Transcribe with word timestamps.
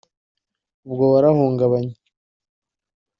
’ubwo 0.85 1.03
warahungabanye 1.13 1.95